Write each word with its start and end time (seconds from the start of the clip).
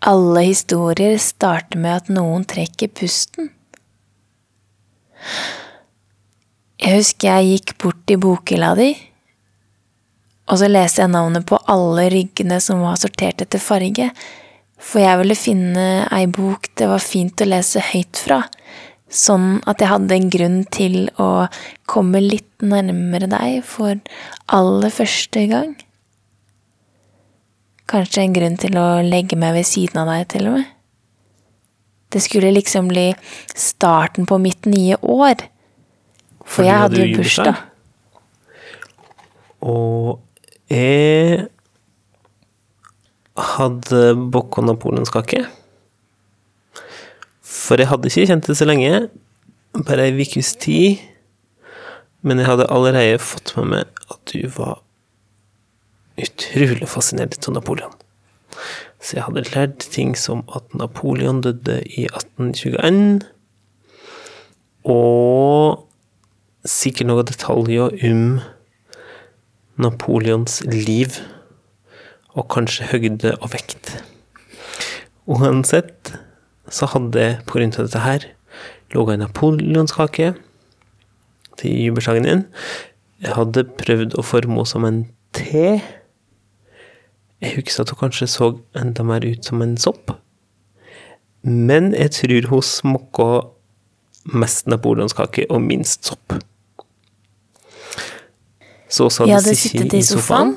Alle 0.00 0.46
historier 0.46 1.18
starter 1.20 1.76
med 1.76 1.92
at 1.92 2.06
noen 2.08 2.46
trekker 2.48 2.88
pusten. 2.96 3.50
Jeg 6.80 6.96
husker 6.96 7.28
jeg 7.28 7.50
gikk 7.50 7.74
bort 7.82 8.08
i 8.08 8.16
bokhylla 8.16 8.70
di, 8.78 8.94
og 10.48 10.56
så 10.62 10.70
leste 10.70 11.04
jeg 11.04 11.12
navnet 11.12 11.44
på 11.46 11.58
alle 11.68 12.06
ryggene 12.14 12.56
som 12.64 12.80
var 12.80 12.96
sortert 13.02 13.44
etter 13.44 13.60
farge, 13.60 14.08
for 14.80 15.04
jeg 15.04 15.20
ville 15.20 15.36
finne 15.36 15.84
ei 16.08 16.24
bok 16.32 16.70
det 16.80 16.88
var 16.88 17.04
fint 17.04 17.44
å 17.44 17.50
lese 17.50 17.84
høyt 17.92 18.24
fra, 18.24 18.40
sånn 19.12 19.60
at 19.68 19.84
jeg 19.84 19.92
hadde 19.92 20.16
en 20.16 20.32
grunn 20.32 20.58
til 20.72 20.98
å 21.20 21.28
komme 21.84 22.24
litt 22.24 22.64
nærmere 22.64 23.28
deg 23.28 23.60
for 23.68 24.00
aller 24.48 24.96
første 24.96 25.44
gang. 25.52 25.76
Kanskje 27.90 28.22
en 28.22 28.34
grunn 28.36 28.58
til 28.60 28.76
å 28.78 29.00
legge 29.02 29.38
meg 29.40 29.56
ved 29.58 29.66
siden 29.66 30.02
av 30.02 30.12
deg, 30.12 30.28
til 30.30 30.46
og 30.50 30.58
med. 30.60 30.68
Det 32.10 32.22
skulle 32.22 32.50
liksom 32.54 32.90
bli 32.90 33.08
starten 33.54 34.26
på 34.26 34.38
mitt 34.42 34.66
nye 34.66 34.98
år. 35.02 35.46
For 36.42 36.60
Fordi 36.60 36.68
jeg 36.68 36.82
hadde 36.84 37.00
jo 37.04 37.18
bursdag. 37.18 37.60
Og 39.60 40.18
jeg 40.70 41.46
hadde 43.40 44.02
bokk 44.34 44.58
og 44.60 44.68
napoleonskake. 44.70 45.44
For 47.46 47.78
jeg 47.78 47.90
hadde 47.90 48.10
ikke 48.10 48.26
kjent 48.30 48.50
det 48.50 48.58
så 48.58 48.66
lenge, 48.66 49.08
bare 49.86 50.08
ei 50.08 50.14
ukes 50.18 50.54
tid. 50.58 51.02
Men 52.26 52.42
jeg 52.42 52.50
hadde 52.50 52.70
allerede 52.70 53.20
fått 53.22 53.54
med 53.58 53.70
meg 53.74 54.06
at 54.10 54.20
du 54.32 54.42
var 54.58 54.80
utrolig 56.40 56.88
fascinert 56.88 57.48
av 57.48 57.54
Napoleon. 57.54 57.92
Så 59.00 59.16
jeg 59.16 59.26
hadde 59.26 59.48
lært 59.54 59.84
ting 59.92 60.14
som 60.16 60.42
at 60.56 60.72
Napoleon 60.76 61.40
døde 61.44 61.80
i 61.88 62.06
1821, 62.08 63.20
og 64.88 65.86
sikkert 66.64 67.08
noen 67.08 67.28
detaljer 67.28 67.94
om 68.08 68.24
Napoleons 69.80 70.60
liv, 70.68 71.20
og 72.36 72.48
kanskje 72.52 72.88
høgde 72.92 73.34
og 73.40 73.52
vekt. 73.54 73.94
Uansett 75.30 76.12
så 76.70 76.88
hadde 76.92 77.24
jeg 77.24 77.40
på 77.46 77.58
grunn 77.58 77.74
av 77.74 77.88
dette 77.88 78.04
her 78.04 78.28
laga 78.94 79.14
en 79.14 79.24
napoleonskake 79.24 80.32
til 81.60 81.74
jubelsangen 81.86 82.26
din. 82.26 82.44
Jeg 83.22 83.36
hadde 83.36 83.66
prøvd 83.78 84.16
å 84.18 84.24
forme 84.26 84.58
henne 84.58 84.70
som 84.70 84.86
en 84.88 85.02
T. 85.36 85.78
Jeg 87.40 87.56
husker 87.56 87.84
at 87.86 87.92
hun 87.94 88.00
kanskje 88.02 88.28
så 88.28 88.50
enda 88.76 89.04
mer 89.06 89.24
ut 89.24 89.46
som 89.46 89.62
en 89.64 89.76
sopp. 89.80 90.12
Men 91.42 91.94
jeg 91.96 92.12
tror 92.18 92.48
hun 92.50 92.62
smakka 92.62 93.28
mest 94.36 94.68
napoleonskake 94.68 95.46
og 95.48 95.62
minst 95.64 96.10
sopp. 96.10 96.36
Så 98.90 99.08
sa 99.12 99.24
ja, 99.28 99.38
hadde 99.38 99.54
sittet 99.56 99.94
i 99.96 100.02
sofaen 100.04 100.56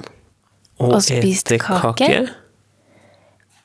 og 0.81 0.97
spist 1.05 1.53
kake. 1.61 2.25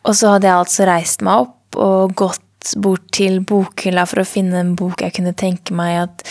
Og 0.06 0.14
så 0.14 0.34
hadde 0.34 0.46
jeg 0.46 0.62
altså 0.62 0.86
reist 0.88 1.24
meg 1.26 1.48
opp 1.48 1.78
og 1.80 2.14
gått 2.18 2.74
bort 2.82 3.06
til 3.14 3.40
bokhylla 3.46 4.04
for 4.08 4.22
å 4.22 4.28
finne 4.28 4.60
en 4.60 4.74
bok 4.78 5.02
jeg 5.02 5.16
kunne 5.18 5.34
tenke 5.38 5.74
meg 5.76 6.02
at 6.04 6.24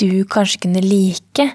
du 0.00 0.26
kanskje 0.28 0.66
kunne 0.66 0.82
like. 0.84 1.48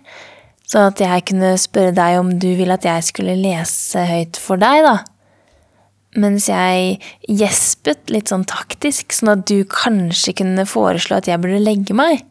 Sånn 0.72 0.88
at 0.88 1.02
jeg 1.04 1.26
kunne 1.28 1.56
spørre 1.60 1.92
deg 1.92 2.18
om 2.22 2.30
du 2.40 2.54
ville 2.56 2.78
at 2.78 2.86
jeg 2.88 3.04
skulle 3.04 3.36
lese 3.36 4.06
høyt 4.08 4.38
for 4.40 4.62
deg, 4.62 4.86
da. 4.86 4.94
Mens 6.22 6.48
jeg 6.48 7.00
gjespet 7.28 8.12
litt 8.12 8.32
sånn 8.32 8.46
taktisk, 8.48 9.12
sånn 9.16 9.34
at 9.34 9.44
du 9.52 9.66
kanskje 9.68 10.36
kunne 10.40 10.64
foreslå 10.68 11.20
at 11.20 11.28
jeg 11.28 11.44
burde 11.44 11.60
legge 11.64 11.96
meg. 11.96 12.24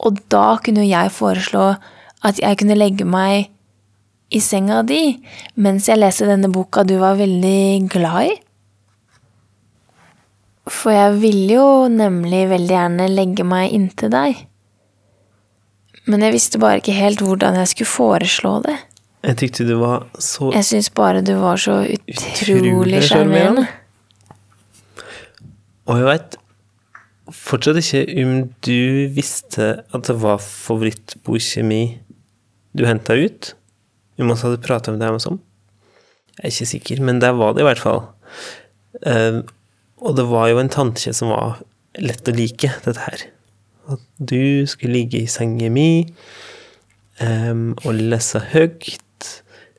Og 0.00 0.20
da 0.32 0.56
kunne 0.64 0.86
jeg 0.88 1.12
foreslå 1.12 1.74
at 2.24 2.40
jeg 2.40 2.58
kunne 2.62 2.78
legge 2.78 3.04
meg 3.08 3.50
i 4.32 4.40
senga 4.40 4.80
di 4.88 5.00
mens 5.60 5.90
jeg 5.90 6.00
leste 6.00 6.28
denne 6.28 6.48
boka 6.52 6.86
du 6.88 6.94
var 7.02 7.18
veldig 7.20 7.90
glad 7.92 8.30
i. 8.30 8.32
For 10.72 10.94
jeg 10.94 11.20
ville 11.20 11.58
jo 11.58 11.68
nemlig 11.92 12.46
veldig 12.52 12.76
gjerne 12.76 13.10
legge 13.12 13.44
meg 13.44 13.76
inntil 13.76 14.12
deg. 14.14 14.40
Men 16.10 16.24
jeg 16.26 16.34
visste 16.34 16.60
bare 16.62 16.80
ikke 16.80 16.94
helt 16.96 17.22
hvordan 17.22 17.56
jeg 17.60 17.70
skulle 17.72 17.92
foreslå 17.92 18.56
det. 18.66 18.76
Jeg 19.22 19.38
tykte 19.38 19.66
du 19.68 19.76
var 19.78 20.08
så 20.18 20.50
Jeg 20.50 20.66
syns 20.66 20.88
bare 20.90 21.22
du 21.22 21.36
var 21.38 21.60
så 21.62 21.84
Utrolig 21.86 23.04
sjarmerende. 23.06 23.68
Og 25.86 26.00
jeg 26.00 26.08
veit 26.08 26.38
fortsatt 27.32 27.78
ikke 27.78 28.02
om 28.22 28.32
du 28.66 29.08
visste 29.14 29.68
at 29.94 30.08
det 30.08 30.16
var 30.22 30.42
favorittbokjemi 30.42 31.82
du 32.76 32.84
henta 32.88 33.14
ut. 33.18 33.52
Om 34.18 34.30
vi 34.30 34.38
hadde 34.42 34.62
prata 34.64 34.92
med 34.92 35.02
deg 35.02 35.14
om 35.14 35.22
sånn. 35.22 35.40
Jeg 36.38 36.44
er 36.48 36.52
ikke 36.54 36.70
sikker, 36.72 37.02
men 37.04 37.20
der 37.22 37.34
var 37.36 37.54
det 37.54 37.62
i 37.62 37.66
hvert 37.68 37.82
fall. 37.82 38.02
Eh, 39.06 39.42
og 40.02 40.16
det 40.18 40.26
var 40.30 40.50
jo 40.50 40.60
en 40.62 40.72
tannkje 40.72 41.14
som 41.16 41.30
var 41.32 41.60
lett 42.00 42.28
å 42.28 42.34
like, 42.34 42.72
dette 42.84 43.06
her. 43.06 43.24
At 43.90 44.02
du 44.18 44.66
skulle 44.66 44.94
ligge 44.94 45.22
i 45.22 45.30
senga 45.30 45.70
mi 45.72 46.06
um, 47.22 47.72
og 47.82 47.98
lese 47.98 48.42
høyt 48.52 49.28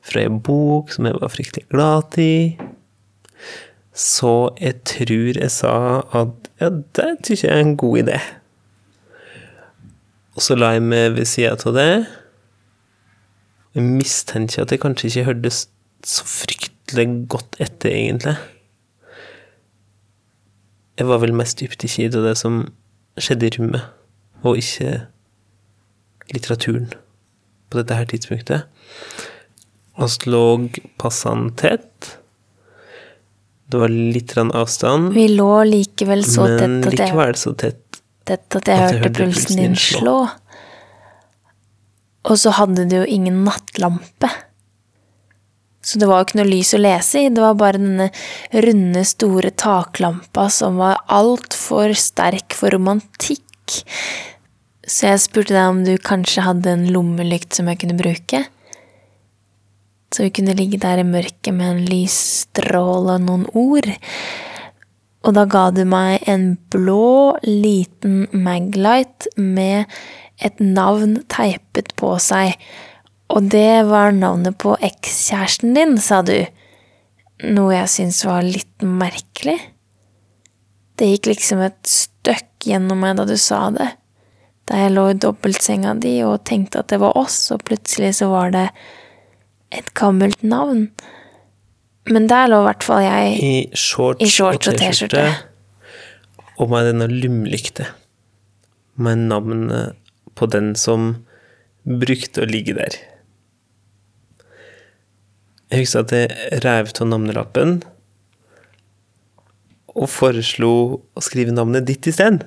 fra 0.04 0.24
ei 0.26 0.28
bok 0.28 0.92
som 0.92 1.08
jeg 1.08 1.16
var 1.16 1.32
fryktelig 1.32 1.66
glad 1.72 2.18
i. 2.20 2.56
Så 3.94 4.50
jeg 4.60 4.82
tror 4.84 5.38
jeg 5.38 5.50
sa 5.54 5.76
at 6.20 6.50
ja, 6.60 6.68
det 6.68 7.10
syns 7.24 7.44
jeg 7.44 7.52
er 7.54 7.62
en 7.62 7.76
god 7.80 8.02
idé. 8.04 8.18
Og 10.34 10.42
så 10.42 10.56
la 10.58 10.74
jeg 10.74 10.82
meg 10.82 11.14
ved 11.14 11.28
sida 11.30 11.54
av 11.54 11.76
det. 11.76 11.90
Jeg 13.74 13.86
mistenker 13.86 14.64
at 14.64 14.72
jeg 14.74 14.82
kanskje 14.82 15.10
ikke 15.10 15.28
hørtes 15.30 15.64
så 16.04 16.26
fryktelig 16.28 17.06
godt 17.30 17.56
etter, 17.62 17.90
egentlig. 17.90 18.36
Jeg 20.98 21.08
var 21.08 21.22
vel 21.22 21.34
mest 21.34 21.58
dypt 21.62 21.82
opptatt 21.86 22.18
av 22.18 22.26
det 22.28 22.34
som 22.38 22.60
skjedde 23.20 23.46
i 23.48 23.54
rommet, 23.58 23.84
og 24.44 24.58
ikke 24.60 25.06
litteraturen 26.34 26.90
på 27.70 27.80
dette 27.80 27.98
her 27.98 28.08
tidspunktet. 28.10 28.66
Vi 29.94 30.26
lå 30.26 30.44
passende 30.98 31.54
tett. 31.58 32.14
Det 33.70 33.80
var 33.80 33.92
litt 33.92 34.34
avstand, 34.36 35.12
Vi 35.14 35.28
lå 35.32 35.64
likevel 35.66 36.24
så 36.26 36.48
men 36.48 36.82
tett 36.82 36.88
at 36.92 36.98
likevel 36.98 37.36
så 37.38 37.54
tett. 37.54 38.00
tett 38.24 38.56
at 38.56 38.68
jeg 38.68 38.78
at 38.80 38.92
jeg 38.92 39.00
hørte 39.02 39.12
pulsen 39.18 39.60
din 39.60 39.76
slå. 39.76 40.16
Og 42.24 42.38
så 42.40 42.54
hadde 42.56 42.86
du 42.88 42.96
jo 43.02 43.04
ingen 43.04 43.42
nattlampe. 43.44 44.30
Så 45.84 46.00
det 46.00 46.08
var 46.08 46.22
jo 46.22 46.28
ikke 46.28 46.40
noe 46.40 46.48
lys 46.48 46.72
å 46.76 46.80
lese 46.80 47.26
i, 47.26 47.30
det 47.32 47.42
var 47.44 47.58
bare 47.60 47.80
denne 47.80 48.08
runde, 48.64 49.04
store 49.04 49.50
taklampa 49.52 50.48
som 50.52 50.80
var 50.80 51.02
altfor 51.12 51.92
sterk 51.98 52.56
for 52.56 52.72
romantikk. 52.72 53.82
Så 54.84 55.10
jeg 55.10 55.22
spurte 55.24 55.56
deg 55.56 55.68
om 55.68 55.84
du 55.84 55.94
kanskje 56.00 56.44
hadde 56.46 56.72
en 56.72 56.88
lommelykt 56.92 57.56
som 57.56 57.68
jeg 57.68 57.82
kunne 57.84 57.98
bruke. 58.00 58.44
Så 60.14 60.26
vi 60.26 60.32
kunne 60.36 60.56
ligge 60.56 60.78
der 60.80 61.02
i 61.02 61.06
mørket 61.06 61.52
med 61.56 61.70
en 61.70 61.86
lysstråle 61.88 63.16
og 63.16 63.24
noen 63.24 63.46
ord. 63.52 63.88
Og 65.24 65.36
da 65.36 65.46
ga 65.48 65.64
du 65.74 65.82
meg 65.88 66.24
en 66.30 66.52
blå, 66.72 67.36
liten 67.44 68.26
Maglite 68.32 69.32
med 69.40 69.90
et 70.44 70.60
navn 70.60 71.16
teipet 71.32 71.94
på 72.00 72.12
seg. 72.22 72.54
Og 73.32 73.48
det 73.50 73.84
var 73.88 74.12
navnet 74.12 74.58
på 74.60 74.76
ekskjæresten 74.84 75.74
din, 75.76 75.96
sa 75.98 76.20
du. 76.26 76.36
Noe 77.44 77.72
jeg 77.74 77.90
syntes 77.90 78.24
var 78.28 78.44
litt 78.46 78.84
merkelig. 78.84 79.56
Det 80.94 81.08
gikk 81.10 81.32
liksom 81.32 81.62
et 81.64 81.80
støkk 81.88 82.68
gjennom 82.68 83.00
meg 83.02 83.16
da 83.18 83.26
du 83.28 83.36
sa 83.40 83.66
det. 83.74 83.88
Da 84.68 84.84
jeg 84.84 84.94
lå 84.94 85.08
i 85.10 85.16
dobbeltsenga 85.20 85.96
di 86.00 86.14
og 86.24 86.44
tenkte 86.48 86.80
at 86.80 86.92
det 86.92 87.00
var 87.02 87.16
oss, 87.20 87.50
og 87.52 87.64
plutselig 87.68 88.14
så 88.20 88.30
var 88.32 88.54
det 88.54 88.68
et 89.74 89.90
gammelt 89.98 90.44
navn. 90.46 90.86
Men 92.08 92.28
der 92.30 92.48
lå 92.52 92.60
i 92.62 92.68
hvert 92.68 92.86
fall 92.86 93.02
jeg 93.04 93.34
I 93.40 93.54
shorts, 93.76 94.22
I 94.24 94.30
shorts 94.30 94.70
og. 94.70 94.78
T-skjorte. 94.78 95.24
Og 96.60 96.70
med 96.70 96.86
denne 96.92 97.08
lumlykte. 97.10 97.88
Med 98.94 99.26
navnet 99.32 99.96
på 100.38 100.46
den 100.46 100.74
som 100.78 101.24
brukte 101.84 102.44
å 102.44 102.48
ligge 102.48 102.76
der. 102.76 102.96
Jeg 105.74 105.82
husker 105.82 106.04
at 106.04 106.12
jeg 106.14 106.58
reiv 106.62 106.90
av 107.02 107.08
navnelappen 107.10 107.70
og 109.94 110.06
foreslo 110.06 110.68
å 111.18 111.22
skrive 111.22 111.50
navnet 111.54 111.86
ditt 111.88 112.06
isteden. 112.06 112.44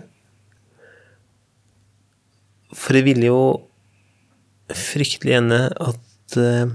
For 2.71 2.95
jeg 2.95 3.03
ville 3.09 3.27
jo 3.27 3.41
fryktelig 4.71 5.33
gjerne 5.33 5.59
at 5.75 6.37
eh, 6.39 6.71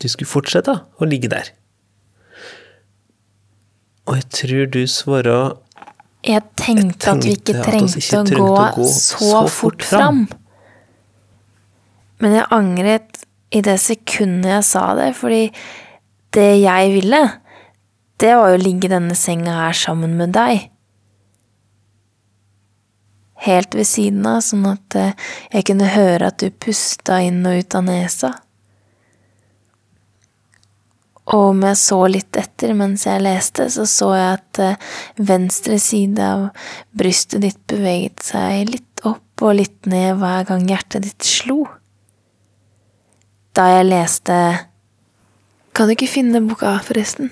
du 0.00 0.06
skulle 0.08 0.32
fortsette 0.32 0.78
å 0.80 1.08
ligge 1.08 1.28
der. 1.32 1.50
Og 4.08 4.16
jeg 4.16 4.28
tror 4.38 4.70
du 4.72 4.80
svarer 4.88 5.58
Jeg 6.24 6.42
tenkte, 6.56 7.12
at 7.12 7.26
vi 7.26 7.36
ikke 7.36 7.58
trengte, 7.60 8.00
ikke 8.00 8.16
trengte, 8.16 8.40
å, 8.40 8.48
gå 8.48 8.56
å 8.56 8.70
gå 8.78 8.88
så, 8.88 9.20
så 9.20 9.42
fort 9.44 9.52
fort 9.58 9.86
fram. 9.92 10.24
fram. 10.24 10.40
Men 12.24 12.38
jeg 12.38 12.48
angret 12.56 13.26
i 13.52 13.62
det 13.64 13.78
sekundet 13.80 14.50
jeg 14.56 14.66
sa 14.66 14.84
det, 14.98 15.12
fordi 15.18 15.46
det 16.32 16.50
jeg 16.62 16.92
ville, 16.94 17.22
det 18.22 18.36
var 18.38 18.52
jo 18.52 18.60
å 18.60 18.62
ligge 18.62 18.88
i 18.88 18.92
denne 18.92 19.16
senga 19.18 19.58
her 19.64 19.76
sammen 19.76 20.14
med 20.16 20.32
deg. 20.36 20.68
Helt 23.42 23.74
ved 23.74 23.88
siden 23.90 24.22
av, 24.30 24.38
sånn 24.46 24.64
at 24.70 24.96
eh, 24.96 25.16
jeg 25.50 25.66
kunne 25.72 25.90
høre 25.90 26.30
at 26.30 26.38
du 26.38 26.46
pusta 26.62 27.18
inn 27.26 27.42
og 27.48 27.58
ut 27.58 27.74
av 27.74 27.84
nesa. 27.88 28.30
Og 31.32 31.48
om 31.50 31.64
jeg 31.66 31.78
så 31.78 31.98
litt 32.10 32.38
etter 32.38 32.72
mens 32.78 33.08
jeg 33.08 33.22
leste, 33.22 33.66
så 33.74 33.86
så 33.90 34.12
jeg 34.14 34.38
at 34.38 34.62
eh, 34.62 34.88
venstre 35.18 35.78
side 35.82 36.22
av 36.22 36.48
brystet 36.94 37.42
ditt 37.42 37.60
beveget 37.70 38.22
seg 38.30 38.70
litt 38.70 39.06
opp 39.10 39.42
og 39.42 39.58
litt 39.58 39.90
ned 39.90 40.22
hver 40.22 40.46
gang 40.46 40.68
hjertet 40.70 41.08
ditt 41.08 41.26
slo. 41.26 41.64
Da 43.52 43.66
jeg 43.68 43.84
leste 43.84 44.34
Kan 45.76 45.88
du 45.88 45.92
ikke 45.92 46.08
finne 46.08 46.40
boka, 46.40 46.78
forresten? 46.86 47.28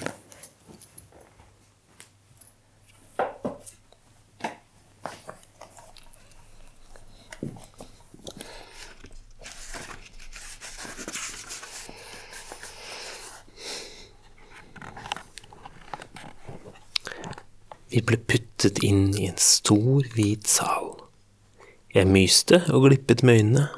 Vi 17.90 18.04
ble 18.04 18.20
puttet 18.20 18.84
inn 18.84 19.08
i 19.16 19.24
en 19.32 19.40
stor, 19.40 20.04
hvit 20.12 20.44
sal. 20.48 20.92
Jeg 21.96 22.12
myste 22.12 22.60
og 22.68 22.90
glippet 22.90 23.24
med 23.24 23.40
øynene. 23.40 23.68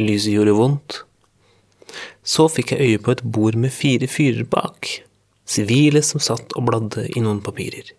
Lyset 0.00 0.32
gjorde 0.32 0.56
vondt. 0.56 1.02
Så 2.24 2.48
fikk 2.52 2.74
jeg 2.74 2.88
øye 2.88 3.02
på 3.02 3.14
et 3.16 3.24
bord 3.24 3.58
med 3.58 3.74
fire 3.74 4.08
fyrer 4.10 4.46
bak, 4.48 4.88
sivile 5.44 6.02
som 6.06 6.22
satt 6.22 6.54
og 6.56 6.68
bladde 6.68 7.08
i 7.12 7.22
noen 7.24 7.42
papirer. 7.44 7.92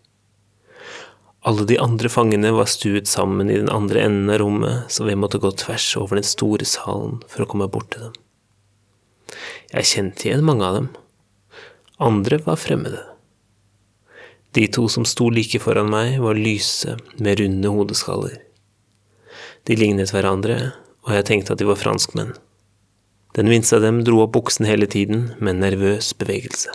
Alle 1.44 1.66
de 1.68 1.75
andre 1.81 2.07
fangene 2.07 2.54
var 2.56 2.69
stuet 2.72 3.10
sammen 3.12 3.50
i 3.51 3.57
den 3.60 3.72
andre 3.72 4.06
enden 4.06 4.31
av 4.31 4.40
rommet, 4.40 4.92
så 4.94 5.04
vi 5.04 5.18
måtte 5.19 5.42
gå 5.44 5.51
tvers 5.60 5.90
over 6.00 6.16
den 6.16 6.28
store 6.28 6.63
salen 6.68 7.19
for 7.28 7.44
å 7.44 7.50
komme 7.51 7.68
bort 7.72 7.90
til 7.92 8.06
dem. 8.07 8.19
Jeg 9.74 9.90
kjente 9.90 10.30
igjen 10.30 10.46
mange 10.48 10.63
av 10.63 10.78
dem. 10.78 10.88
Andre 12.00 12.39
var 12.46 12.62
fremmede. 12.62 13.01
De 14.56 14.68
to 14.72 14.86
som 14.88 15.04
sto 15.10 15.28
like 15.34 15.60
foran 15.60 15.92
meg, 15.92 16.16
var 16.22 16.38
lyse, 16.38 16.96
med 17.18 17.42
runde 17.42 17.75
hodeskaller. 17.75 18.38
De 19.68 19.75
lignet 19.75 20.13
hverandre, 20.13 20.72
og 21.04 21.16
jeg 21.18 21.28
tenkte 21.28 21.56
at 21.56 21.60
de 21.60 21.68
var 21.68 21.80
franskmenn. 21.80 22.36
Den 23.33 23.50
minste 23.50 23.80
av 23.80 23.81
dem 23.81 24.03
dro 24.06 24.19
opp 24.27 24.35
buksen 24.35 24.68
hele 24.69 24.85
tiden, 24.85 25.31
med 25.39 25.56
en 25.56 25.63
nervøs 25.65 26.12
bevegelse. 26.19 26.74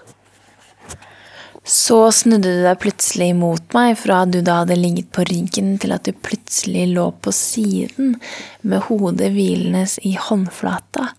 Så 1.69 1.99
snudde 2.17 2.49
du 2.49 2.63
deg 2.65 2.81
plutselig 2.81 3.29
mot 3.37 3.75
meg, 3.77 3.93
fra 4.01 4.23
du 4.27 4.41
da 4.43 4.63
hadde 4.63 4.79
ligget 4.79 5.11
på 5.15 5.23
ryggen, 5.29 5.77
til 5.79 5.93
at 5.95 6.09
du 6.09 6.17
plutselig 6.17 6.87
lå 6.97 7.11
på 7.23 7.35
siden, 7.35 8.17
med 8.65 8.87
hodet 8.89 9.31
hvilende 9.37 9.85
i 10.09 10.17
håndflata. 10.19 11.11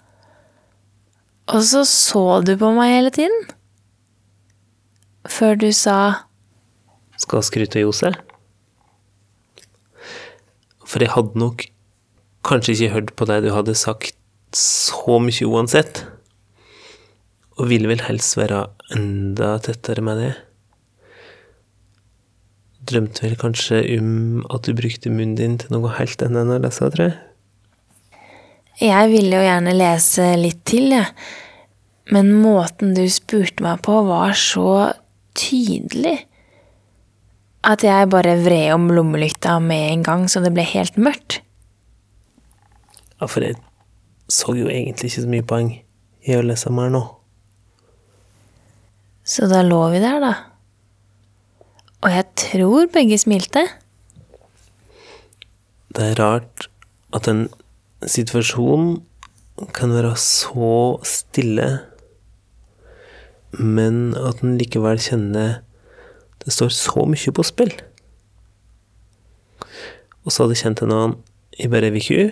Og 1.53 1.63
så 1.69 1.85
så 1.87 2.25
du 2.45 2.55
på 2.59 2.73
meg 2.75 2.95
hele 2.97 3.13
tiden. 3.13 3.47
Før 5.29 5.55
du 5.59 5.69
sa 5.75 6.25
Skal 7.19 7.43
skryte 7.43 7.79
av 7.79 7.87
Jose? 7.87 8.11
For 10.87 11.03
jeg 11.03 11.13
hadde 11.13 11.39
nok 11.39 11.65
kanskje 12.47 12.75
ikke 12.75 12.93
hørt 12.95 13.11
på 13.19 13.27
deg 13.29 13.43
du 13.45 13.51
hadde 13.53 13.75
sagt 13.77 14.18
så 14.59 15.19
mye 15.23 15.47
uansett, 15.47 16.03
og 17.59 17.67
ville 17.71 17.89
vel 17.91 18.03
helst 18.05 18.37
være 18.39 18.65
enda 18.95 19.55
tettere 19.63 20.03
med 20.05 20.21
det. 20.21 20.31
Drømte 22.89 23.25
vel 23.25 23.35
kanskje 23.39 23.81
om 23.97 24.45
at 24.49 24.65
du 24.65 24.75
brukte 24.77 25.11
munnen 25.11 25.35
din 25.37 25.57
til 25.61 25.75
noe 25.75 25.91
helt 25.97 26.23
annet 26.25 26.45
enn 26.45 26.55
å 26.55 26.61
lese, 26.63 26.87
tror 26.95 27.09
jeg. 27.09 27.17
Jeg 28.79 29.11
ville 29.11 29.35
jo 29.35 29.43
gjerne 29.43 29.75
lese 29.75 30.25
litt 30.39 30.63
til, 30.69 30.93
jeg. 30.95 31.11
Men 32.15 32.31
måten 32.41 32.95
du 32.97 33.03
spurte 33.11 33.61
meg 33.61 33.83
på, 33.85 33.99
var 34.07 34.33
så 34.39 34.93
tydelig 35.37 36.15
at 37.67 37.83
jeg 37.83 38.09
bare 38.09 38.37
vred 38.39 38.71
om 38.73 38.87
lommelykta 38.95 39.57
med 39.61 39.91
en 39.91 40.05
gang, 40.07 40.27
så 40.31 40.41
det 40.41 40.53
ble 40.55 40.63
helt 40.65 40.95
mørkt. 40.97 41.41
Ja, 43.19 43.27
for 43.27 43.43
jeg 43.43 43.59
så 44.29 44.53
jo 44.57 44.69
egentlig 44.69 45.09
ikke 45.09 45.23
så 45.25 45.31
mye 45.31 45.47
poeng 45.49 45.71
i 46.27 46.35
å 46.37 46.43
lese 46.45 46.71
mer 46.73 46.91
nå. 46.93 47.01
Så 49.25 49.49
da 49.49 49.61
lå 49.65 49.81
vi 49.93 50.01
der, 50.01 50.19
da. 50.23 50.33
Og 51.99 52.13
jeg 52.13 52.25
tror 52.39 52.89
begge 52.93 53.17
smilte. 53.19 53.65
Det 55.93 56.05
er 56.11 56.19
rart 56.21 56.69
at 57.13 57.27
en 57.29 57.47
situasjon 58.05 58.99
kan 59.75 59.91
være 59.91 60.13
så 60.21 60.99
stille, 61.03 61.67
men 63.51 64.13
at 64.15 64.43
en 64.45 64.57
likevel 64.61 65.01
kjenner 65.01 65.59
det 66.39 66.53
står 66.55 66.71
så 66.71 67.03
mye 67.09 67.33
på 67.35 67.43
spill. 67.43 67.73
Og 70.23 70.31
så 70.31 70.43
hadde 70.43 70.55
jeg 70.55 70.63
kjent 70.63 70.83
en 70.85 70.93
annen 70.95 71.17
i 71.59 71.67
bare 71.67 71.89
ei 71.89 71.99
uke. 71.99 72.29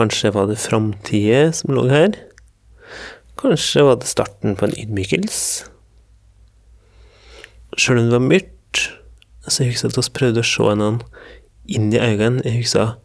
Kanskje 0.00 0.30
var 0.32 0.46
det 0.48 0.56
framtida 0.56 1.50
som 1.52 1.74
lå 1.76 1.82
her. 1.90 2.14
Kanskje 3.36 3.82
var 3.84 3.98
det 4.00 4.08
starten 4.08 4.56
på 4.56 4.64
en 4.64 4.72
ydmykelse. 4.72 5.66
Sjøl 7.76 8.00
om 8.00 8.08
det 8.08 8.14
var 8.14 8.24
mørkt, 8.24 8.80
så 9.44 9.66
husker 9.68 9.90
jeg 9.90 9.92
at 9.92 10.00
vi 10.00 10.14
prøvde 10.16 10.40
å 10.40 10.48
se 10.48 10.64
hverandre 10.64 11.28
inn 11.68 11.92
i 11.92 12.00
øynene. 12.00 12.40
Jeg 12.48 12.62
husker 12.62 12.96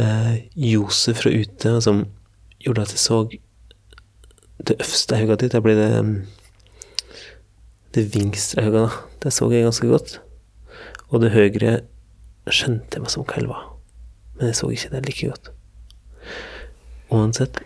eh, 0.00 0.48
Josef 0.56 1.20
fra 1.20 1.36
ute, 1.36 1.76
som 1.84 2.06
gjorde 2.64 2.88
at 2.88 2.96
jeg 2.96 3.04
så 3.04 3.22
det 3.28 4.80
øverste 4.80 5.20
øyet 5.20 5.44
ditt. 5.44 5.52
Da 5.52 5.60
ble 5.60 5.76
det 5.76 5.92
mm, 5.92 6.18
det 7.92 8.10
vinstre 8.16 8.64
øyet. 8.64 9.00
Det 9.20 9.36
så 9.36 9.52
jeg 9.52 9.68
ganske 9.68 9.92
godt. 9.92 10.20
Og 11.12 11.20
det 11.20 11.36
høyre 11.36 11.82
skjønte 12.48 12.96
jeg 12.96 13.04
meg 13.04 13.12
som 13.12 13.28
hva 13.28 13.50
var. 13.50 13.74
Men 14.38 14.54
jeg 14.54 14.64
så 14.64 14.72
ikke 14.72 14.96
det 14.96 15.10
like 15.10 15.34
godt. 15.34 15.58
Uansett, 17.12 17.58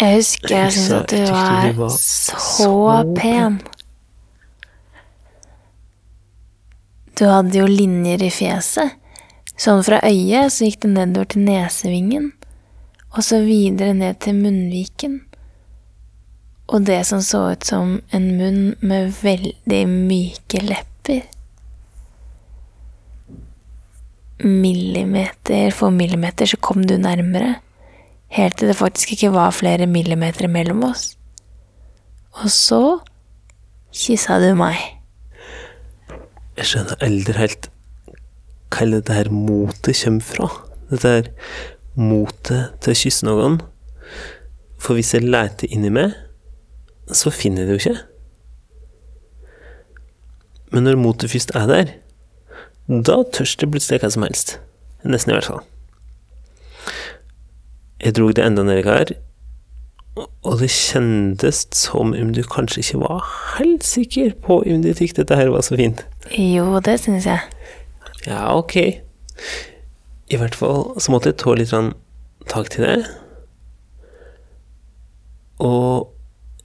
Jeg 0.00 0.20
husker 0.20 0.52
jeg 0.54 0.72
syntes 0.72 0.92
at 0.92 1.10
du 1.10 1.32
var, 1.32 1.66
du 1.66 1.80
var 1.80 1.94
så, 1.98 2.38
så 2.38 2.74
pen. 3.16 3.58
Du 7.18 7.24
hadde 7.24 7.56
jo 7.56 7.66
linjer 7.66 8.22
i 8.22 8.30
fjeset. 8.30 8.98
Sånn 9.56 9.80
fra 9.86 10.02
øyet 10.04 10.52
så 10.52 10.68
gikk 10.68 10.82
det 10.84 10.90
nedover 10.92 11.30
til 11.32 11.46
nesevingen, 11.46 12.26
og 13.16 13.24
så 13.24 13.40
videre 13.40 13.96
ned 13.96 14.18
til 14.20 14.36
munnviken. 14.36 15.22
Og 16.68 16.84
det 16.84 17.00
som 17.08 17.22
så 17.24 17.46
ut 17.54 17.64
som 17.64 17.96
en 18.12 18.26
munn 18.36 18.60
med 18.84 19.14
veldig 19.22 19.82
myke 19.88 20.60
lepper. 20.60 21.24
Millimeter 24.44 25.70
for 25.72 25.94
millimeter 25.94 26.50
så 26.50 26.60
kom 26.60 26.84
du 26.84 26.98
nærmere, 27.00 27.54
helt 28.34 28.58
til 28.58 28.70
det 28.70 28.76
faktisk 28.78 29.12
ikke 29.14 29.32
var 29.34 29.54
flere 29.54 29.86
millimeter 29.86 30.48
mellom 30.50 30.84
oss. 30.90 31.14
Og 32.42 32.50
så 32.52 32.82
kyssa 33.94 34.40
du 34.42 34.52
meg. 34.58 34.76
jeg 36.56 36.68
skjønner 36.70 37.02
aldri 37.04 37.36
helt 37.36 37.70
hva 38.72 38.86
dette 38.90 39.14
her 39.14 39.30
motet 39.32 39.96
kommer 40.02 40.24
fra. 40.24 40.48
Dette 40.90 41.12
her 41.12 41.28
motet 41.96 42.76
til 42.82 42.92
å 42.92 42.98
kysse 43.02 43.28
noen. 43.28 43.60
For 44.80 44.96
hvis 44.96 45.14
jeg 45.14 45.24
leter 45.24 45.70
inni 45.72 45.92
meg, 45.92 46.16
så 47.12 47.32
finner 47.32 47.64
jeg 47.64 47.68
det 47.68 47.76
jo 47.76 47.82
ikke. 47.82 48.02
Men 50.74 50.88
når 50.88 50.98
motet 51.00 51.32
først 51.32 51.54
er 51.56 51.70
der, 51.70 51.94
da 52.88 53.22
tørs 53.32 53.56
det 53.60 53.70
plutselig 53.70 54.02
hva 54.02 54.12
som 54.12 54.26
helst. 54.26 54.58
Nesten 55.06 55.32
i 55.32 55.38
hvert 55.38 55.48
fall. 55.48 55.62
Jeg 58.04 58.16
dro 58.16 58.28
det 58.30 58.44
enda 58.44 58.62
ned 58.66 58.82
i 58.82 58.84
kar, 58.84 59.12
og 60.16 60.60
det 60.60 60.70
kjentes 60.72 61.66
som 61.76 62.14
om 62.16 62.32
du 62.32 62.42
kanskje 62.44 62.80
ikke 62.80 63.00
var 63.02 63.26
helt 63.56 63.84
sikker 63.84 64.32
på 64.44 64.62
om 64.64 64.82
du 64.84 64.92
tykte 64.96 65.22
dette 65.22 65.36
her 65.36 65.52
var 65.52 65.64
så 65.64 65.76
fint. 65.76 66.04
Jo, 66.32 66.80
det 66.80 66.98
syns 67.02 67.28
jeg. 67.28 67.40
Ja, 68.26 68.56
ok. 68.56 68.76
I 70.26 70.40
hvert 70.40 70.56
fall 70.58 70.96
så 71.00 71.12
måtte 71.12 71.30
jeg 71.30 71.40
ta 71.42 71.54
litt 71.54 71.74
tak 72.50 72.70
til 72.72 72.86
det. 72.86 72.98
Og 75.62 76.12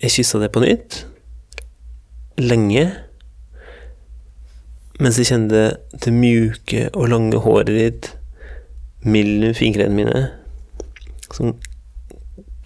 jeg 0.01 0.15
kyssa 0.17 0.39
det 0.41 0.51
på 0.51 0.63
nytt. 0.63 1.05
lenge. 2.41 2.88
Mens 5.00 5.17
jeg 5.17 5.27
kjente 5.29 5.77
det 5.93 6.13
mjuke 6.13 6.89
og 6.93 7.09
lange 7.09 7.38
håret 7.38 7.67
ditt 7.67 8.11
mellom 9.03 9.53
fingrene 9.53 9.93
mine. 9.93 10.40
Som 11.35 11.55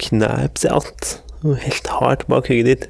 knep 0.02 0.60
seg 0.60 0.76
alt. 0.76 1.16
Helt 1.46 1.88
hardt 2.00 2.26
bak 2.32 2.50
hugget 2.50 2.72
ditt. 2.72 2.90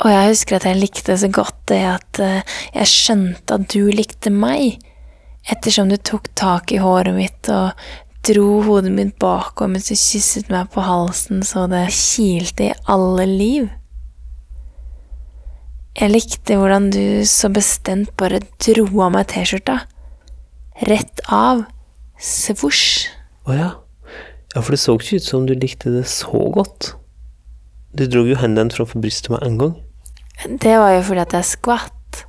Og 0.00 0.08
jeg 0.08 0.28
husker 0.30 0.56
at 0.56 0.68
jeg 0.68 0.80
likte 0.80 1.16
så 1.20 1.28
godt 1.32 1.58
det 1.68 1.80
at 1.84 2.20
eh, 2.24 2.54
jeg 2.72 2.88
skjønte 2.88 3.56
at 3.56 3.66
du 3.72 3.90
likte 3.92 4.32
meg, 4.32 4.78
ettersom 5.50 5.90
du 5.92 5.98
tok 6.00 6.30
tak 6.38 6.72
i 6.72 6.80
håret 6.80 7.16
mitt 7.16 7.50
og 7.52 7.76
dro 8.24 8.60
hodet 8.64 8.92
mitt 8.92 9.12
bakover 9.20 9.72
mens 9.72 9.88
du 9.88 9.96
kysset 9.96 10.50
meg 10.52 10.68
på 10.72 10.84
halsen 10.84 11.44
så 11.44 11.66
det 11.72 11.86
kilte 11.96 12.70
i 12.70 12.78
alle 12.92 13.28
liv. 13.28 13.68
Jeg 16.00 16.12
likte 16.14 16.56
hvordan 16.56 16.88
du 16.94 17.04
så 17.28 17.50
bestemt 17.52 18.12
bare 18.20 18.40
dro 18.62 18.86
av 19.04 19.12
meg 19.16 19.28
T-skjorta. 19.32 19.82
Rett 20.88 21.20
av. 21.28 21.66
Svosj. 22.20 23.10
Å 23.48 23.56
ja. 23.56 23.70
Ja, 24.54 24.60
for 24.60 24.74
det 24.74 24.80
så 24.82 24.96
ikke 24.98 25.20
ut 25.20 25.26
som 25.26 25.46
du 25.46 25.54
likte 25.54 25.92
det 25.94 26.06
så 26.10 26.50
godt. 26.54 26.94
Du 27.94 28.06
dro 28.06 28.24
jo 28.26 28.38
hendene 28.38 28.74
framfor 28.74 29.02
brystet 29.02 29.30
med 29.30 29.46
en 29.46 29.58
gang. 29.58 29.76
Det 30.46 30.76
var 30.78 30.94
jo 30.96 31.02
fordi 31.06 31.22
at 31.22 31.34
jeg 31.36 31.44
skvatt. 31.44 32.24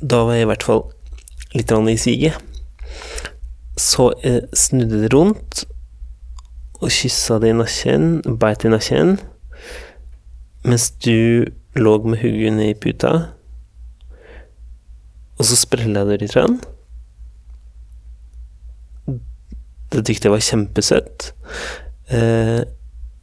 Da 0.00 0.22
var 0.24 0.36
jeg 0.36 0.46
i 0.46 0.50
hvert 0.52 0.64
fall 0.64 0.82
litt 1.54 1.70
i 1.72 1.96
siget. 1.96 2.40
Så 3.76 4.12
jeg 4.22 4.48
snudde 4.54 5.02
det 5.02 5.12
rundt 5.14 5.64
og 6.80 6.90
kyssa 6.92 7.38
det 7.40 7.50
i 7.52 7.56
nakken, 7.56 8.22
beit 8.40 8.64
i 8.64 8.70
nakken, 8.70 9.16
mens 10.64 10.90
du 11.04 11.46
lå 11.76 11.94
med 12.04 12.20
huggen 12.22 12.60
i 12.60 12.74
puta. 12.74 13.30
Og 15.38 15.48
så 15.48 15.56
sprella 15.58 16.04
du 16.04 16.16
litt. 16.16 16.32
grann. 16.32 16.60
Det 19.92 20.16
jeg 20.24 20.32
var 20.32 20.42
kjempesøtt. 20.42 21.32
Eh, 22.10 22.62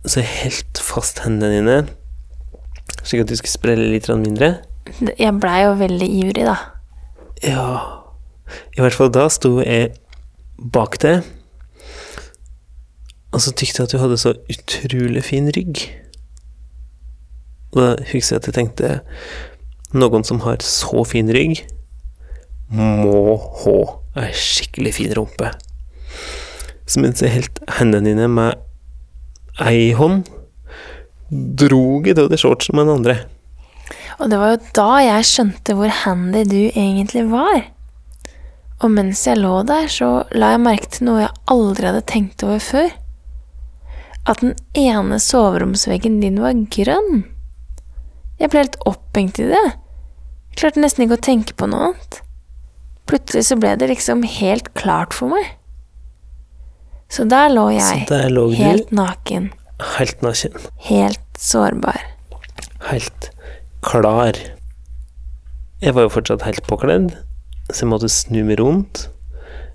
så 0.06 0.24
helt 0.26 0.82
fast 0.82 1.22
hendene 1.26 1.60
dine, 1.60 1.78
slik 3.04 3.24
at 3.24 3.30
du 3.30 3.36
skulle 3.38 3.54
sprelle 3.54 3.90
litt 3.92 4.10
mindre. 4.10 4.56
Jeg 5.20 5.34
blei 5.40 5.62
jo 5.64 5.76
veldig 5.80 6.08
ivrig, 6.22 6.46
da. 6.48 6.58
Ja 7.42 7.66
I 8.76 8.82
hvert 8.84 8.98
fall 8.98 9.12
da 9.14 9.28
sto 9.32 9.60
jeg 9.62 9.94
bak 10.74 10.98
deg, 11.02 11.22
og 13.32 13.40
så 13.42 13.54
tykte 13.56 13.80
jeg 13.80 13.88
at 13.88 13.94
du 13.94 14.02
hadde 14.02 14.20
så 14.20 14.34
utrolig 14.52 15.24
fin 15.24 15.48
rygg. 15.56 15.86
Og 17.72 17.80
da 17.80 17.92
husker 18.12 18.36
jeg 18.36 18.42
at 18.42 18.50
jeg 18.50 18.58
tenkte 18.58 18.90
Noen 19.96 20.24
som 20.28 20.42
har 20.44 20.60
så 20.64 21.04
fin 21.08 21.32
rygg, 21.32 21.64
må 22.72 23.38
ha 23.64 23.78
ei 24.24 24.32
skikkelig 24.36 24.94
fin 25.00 25.16
rumpe. 25.18 25.50
Så 26.92 27.00
mens 27.00 27.24
jeg 27.24 27.32
helt 27.32 27.62
hendene 27.78 28.12
dine 28.12 28.28
med 28.28 29.64
ei 29.64 29.92
hånd, 29.96 30.26
drog 31.32 32.10
jeg 32.10 32.18
av 32.20 32.32
deg 32.32 32.42
shortsen 32.42 32.76
med 32.76 32.90
den 32.90 32.98
andre. 33.00 33.16
Og 34.20 34.32
det 34.32 34.40
var 34.42 34.52
jo 34.52 34.64
da 34.76 34.90
jeg 35.06 35.28
skjønte 35.30 35.76
hvor 35.78 35.94
handy 36.04 36.44
du 36.50 36.60
egentlig 36.68 37.24
var. 37.32 37.70
Og 38.82 38.92
mens 38.92 39.22
jeg 39.28 39.40
lå 39.40 39.62
der, 39.70 39.88
så 39.92 40.26
la 40.36 40.56
jeg 40.56 40.64
merke 40.66 40.90
til 40.92 41.08
noe 41.08 41.22
jeg 41.24 41.36
aldri 41.54 41.88
hadde 41.88 42.04
tenkt 42.10 42.44
over 42.46 42.60
før. 42.66 42.90
At 44.30 44.42
den 44.44 44.56
ene 44.78 45.18
soveromsveggen 45.22 46.20
din 46.22 46.42
var 46.44 46.60
grønn. 46.76 47.24
Jeg 48.42 48.52
ble 48.52 48.66
helt 48.66 48.78
opphengt 48.90 49.40
i 49.40 49.48
det. 49.54 49.64
Jeg 50.52 50.60
klarte 50.60 50.84
nesten 50.84 51.06
ikke 51.06 51.20
å 51.22 51.26
tenke 51.30 51.56
på 51.56 51.70
noe 51.72 51.92
annet. 51.92 52.22
Plutselig 53.10 53.48
så 53.48 53.58
ble 53.60 53.78
det 53.80 53.90
liksom 53.94 54.26
helt 54.28 54.74
klart 54.78 55.16
for 55.16 55.32
meg. 55.32 55.56
Så 57.12 57.26
der 57.28 57.50
lå 57.52 57.66
jeg, 57.76 58.06
der 58.10 58.30
lå 58.32 58.46
helt 58.56 58.92
naken, 58.96 59.50
Helt 59.98 60.22
naken. 60.24 60.54
helt 60.88 61.20
sårbar. 61.38 62.00
Helt 62.88 63.30
klar. 63.84 64.38
Jeg 65.82 65.96
var 65.98 66.06
jo 66.06 66.14
fortsatt 66.14 66.46
helt 66.46 66.64
påkledd, 66.70 67.12
så 67.72 67.84
jeg 67.84 67.90
måtte 67.92 68.10
snu 68.10 68.44
meg 68.48 68.60
rundt, 68.62 69.08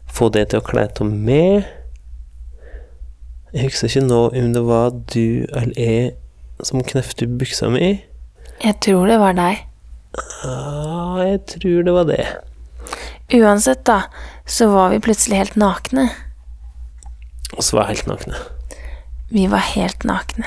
få 0.09 0.31
det 0.33 0.49
til 0.51 0.63
å 0.63 0.65
kle 0.65 0.87
av 0.89 1.07
meg. 1.11 1.67
Jeg 3.53 3.69
husker 3.71 3.89
ikke 3.91 4.07
nå 4.07 4.21
om 4.37 4.53
det 4.55 4.63
var 4.67 4.91
du 5.13 5.47
eller 5.53 5.77
jeg 5.81 6.15
som 6.65 6.83
knefte 6.83 7.27
buksa 7.29 7.69
mi. 7.73 7.99
Jeg 8.63 8.79
tror 8.81 9.07
det 9.11 9.19
var 9.21 9.37
deg. 9.37 9.65
Ja, 10.45 11.25
jeg 11.27 11.41
tror 11.53 11.83
det 11.85 11.93
var 11.93 12.07
det. 12.09 12.23
Uansett, 13.37 13.83
da, 13.85 14.03
så 14.47 14.71
var 14.73 14.95
vi 14.95 15.03
plutselig 15.05 15.43
helt 15.43 15.57
nakne. 15.61 16.09
Og 17.55 17.63
så 17.63 17.77
var 17.77 17.87
jeg 17.87 17.97
helt 17.97 18.11
nakne. 18.11 18.35
Vi 19.31 19.47
var 19.51 19.63
helt 19.75 20.05
nakne. 20.05 20.45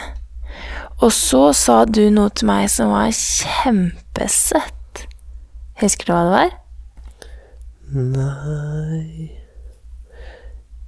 Og 1.00 1.12
så 1.16 1.54
sa 1.56 1.86
du 1.88 2.10
noe 2.12 2.30
til 2.36 2.50
meg 2.50 2.68
som 2.72 2.92
var 2.92 3.12
kjempesøtt. 3.16 5.06
Husker 5.80 6.10
du 6.10 6.12
hva 6.14 6.24
det 6.28 6.34
var? 6.36 6.50
Nei 7.90 9.32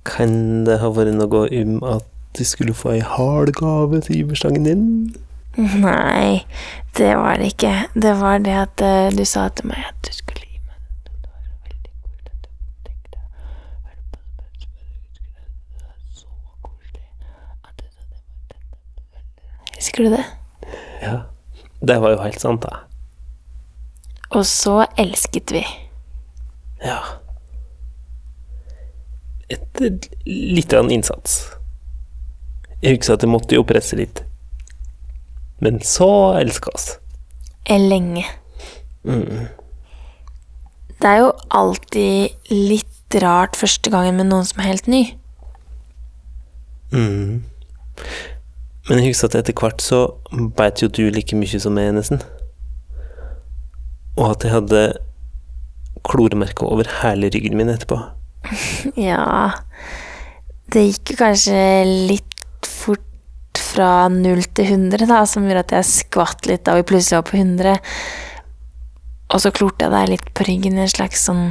Kan 0.06 0.66
det 0.68 0.80
ha 0.84 0.90
vært 0.94 1.16
noe 1.16 1.48
om 1.62 1.78
at 1.88 2.06
du 2.38 2.44
skulle 2.46 2.76
få 2.76 2.92
ei 2.98 3.02
hard 3.04 3.54
gave 3.58 4.02
til 4.06 4.26
bursdagen 4.28 4.68
din? 4.68 4.86
Nei, 5.58 6.46
det 6.98 7.16
var 7.20 7.36
det 7.42 7.46
ikke. 7.56 7.74
Det 7.94 8.14
var 8.22 8.38
det 8.44 8.54
at 8.56 8.82
eh, 8.88 9.12
du 9.12 9.26
sa 9.28 9.48
til 9.52 9.68
meg 9.72 9.82
at 9.90 9.98
du 10.08 10.12
skulle 10.16 10.46
gi 10.48 10.60
meg 10.64 10.78
det. 10.80 11.12
Det 11.12 11.28
var 11.28 11.42
veldig 11.68 11.92
koselig 12.00 12.32
at 12.32 12.40
du 12.46 12.50
tenkte 12.88 13.18
å 13.20 13.28
høre 13.36 14.00
på 14.14 14.20
det, 14.22 14.30
men 14.64 15.58
det 15.76 15.82
var 15.84 15.98
så 16.22 16.32
koselig 16.64 17.04
at 17.68 17.76
du 17.76 17.88
sa 17.92 18.02
det 18.08 18.22
var 18.24 19.71
Husker 19.82 20.04
du 20.04 20.10
det? 20.14 20.24
Ja. 21.02 21.16
Det 21.82 21.96
var 22.02 22.14
jo 22.14 22.22
helt 22.22 22.42
sant, 22.42 22.62
da. 22.62 22.84
Og 24.38 24.46
så 24.46 24.84
elsket 25.02 25.50
vi. 25.56 25.64
Ja. 26.86 27.00
Etter 29.50 29.98
litt 30.30 30.76
av 30.78 30.86
en 30.86 30.94
innsats. 30.94 31.40
Jeg 32.84 33.00
husker 33.00 33.18
at 33.18 33.26
jeg 33.26 33.34
måtte 33.34 33.58
jo 33.58 33.66
presse 33.66 33.98
litt. 33.98 34.22
Men 35.66 35.82
så 35.86 36.38
elska 36.38 36.70
oss. 36.78 36.88
Lenge. 37.66 38.28
Mm. 39.02 39.48
Det 41.02 41.10
er 41.10 41.24
jo 41.24 41.32
alltid 41.50 42.54
litt 42.54 43.18
rart 43.26 43.58
første 43.58 43.90
gangen 43.90 44.22
med 44.22 44.30
noen 44.30 44.46
som 44.46 44.62
er 44.62 44.70
helt 44.76 44.90
ny. 44.90 45.02
Mm. 46.94 47.42
Men 48.90 49.02
jeg 49.02 49.12
husker 49.12 49.30
at 49.30 49.38
etter 49.42 49.56
hvert 49.58 49.84
så 49.84 50.02
beit 50.58 50.82
jo 50.82 50.90
du 50.90 51.04
like 51.14 51.38
mye 51.38 51.62
som 51.62 51.76
meg, 51.78 51.92
nesten. 51.94 52.22
Og 54.18 54.32
at 54.32 54.46
jeg 54.46 54.56
hadde 54.56 54.82
kloremerker 56.08 56.66
over 56.66 56.90
hele 57.02 57.30
ryggen 57.34 57.58
min 57.60 57.72
etterpå. 57.72 58.00
Ja 58.98 59.52
Det 60.72 60.82
gikk 60.88 61.12
jo 61.14 61.18
kanskje 61.20 61.60
litt 62.10 62.66
fort 62.66 63.60
fra 63.62 64.08
null 64.10 64.42
til 64.56 64.74
100, 64.74 65.06
da, 65.06 65.22
som 65.30 65.46
gjorde 65.46 65.66
at 65.68 65.76
jeg 65.78 65.90
skvatt 65.92 66.50
litt 66.50 66.66
da 66.66 66.74
vi 66.80 66.88
plutselig 66.88 67.20
var 67.20 67.28
på 67.30 67.38
100. 67.38 67.78
Og 69.32 69.44
så 69.44 69.54
klorte 69.56 69.86
jeg 69.86 69.94
deg 69.94 70.12
litt 70.16 70.28
på 70.36 70.48
ryggen 70.48 70.80
i 70.80 70.86
en 70.88 70.92
slags 70.92 71.28
sånn 71.30 71.46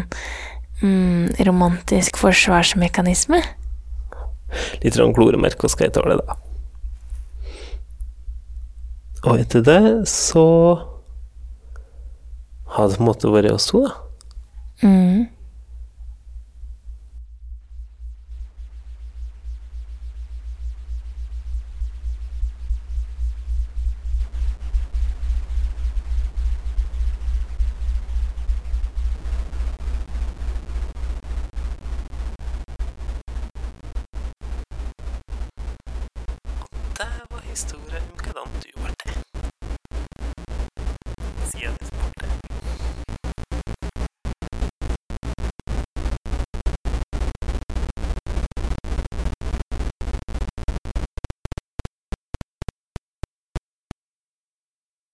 mm, 0.82 1.40
romantisk 1.46 2.18
forsvarsmekanisme. 2.20 3.40
Litt 4.82 4.99
sånn 4.99 5.14
kloremerker 5.16 5.70
skal 5.70 5.88
jeg 5.88 6.00
tåle, 6.00 6.18
da. 6.20 6.40
Og 9.22 9.40
etter 9.40 9.60
det 9.60 10.08
så 10.08 10.46
har 12.72 12.88
det 12.88 12.96
på 12.96 13.02
en 13.02 13.08
måte 13.10 13.32
vært 13.32 13.52
oss 13.52 13.66
to, 13.68 13.84
da. 13.84 13.92
Mm. 14.80 15.26
Det 37.00 37.12
var 37.30 37.44
historien 37.50 38.02
om 38.36 38.48